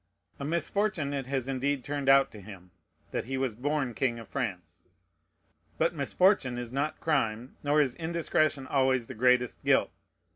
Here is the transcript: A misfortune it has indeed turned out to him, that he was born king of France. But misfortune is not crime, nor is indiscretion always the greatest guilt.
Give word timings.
A 0.39 0.45
misfortune 0.45 1.13
it 1.13 1.27
has 1.27 1.47
indeed 1.47 1.83
turned 1.83 2.09
out 2.09 2.31
to 2.31 2.41
him, 2.41 2.71
that 3.11 3.25
he 3.25 3.37
was 3.37 3.53
born 3.53 3.93
king 3.93 4.17
of 4.17 4.27
France. 4.27 4.81
But 5.77 5.93
misfortune 5.93 6.57
is 6.57 6.73
not 6.73 6.99
crime, 6.99 7.55
nor 7.61 7.79
is 7.79 7.93
indiscretion 7.97 8.65
always 8.65 9.05
the 9.05 9.13
greatest 9.13 9.63
guilt. 9.63 9.91